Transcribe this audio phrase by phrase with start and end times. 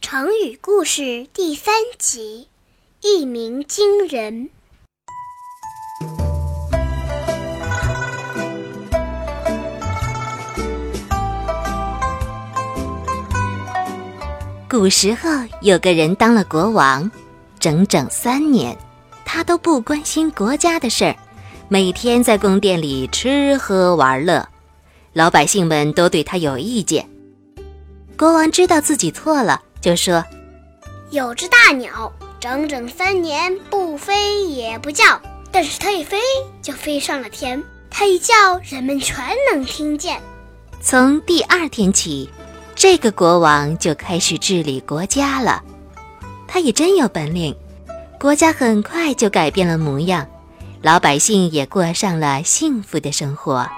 [0.00, 2.46] 成语故事第三集：
[3.00, 4.48] 一鸣惊人。
[14.70, 15.28] 古时候
[15.62, 17.10] 有个人当了国王，
[17.58, 18.76] 整整三年，
[19.24, 21.16] 他都不关心国家的事儿，
[21.68, 24.48] 每天在宫殿里吃喝玩乐，
[25.12, 27.08] 老百姓们都对他有意见。
[28.16, 30.24] 国王知道自己错了，就说
[31.10, 36.18] ：“有只大鸟，整整三年不飞也不叫，但是它一飞
[36.60, 40.20] 就飞上了天，它一叫，人们全能听见。”
[40.80, 42.28] 从第二天起。
[42.74, 45.62] 这个国王就开始治理国家了，
[46.48, 47.54] 他也真有本领，
[48.18, 50.26] 国家很快就改变了模样，
[50.80, 53.68] 老百姓也过上了幸福的生活。